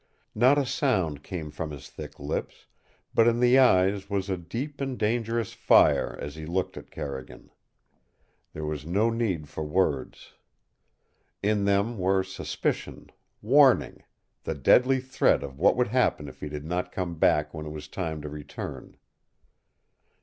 [0.33, 2.65] Not a sound came from his thick lips,
[3.13, 7.51] but in his eyes was a deep and dangerous fire as he looked at Carrigan.
[8.53, 10.33] There was no need for words.
[11.43, 13.11] In them were suspicion,
[13.43, 14.01] warning,
[14.43, 17.71] the deadly threat of what would happen if he did not come back when it
[17.71, 18.97] was time to return.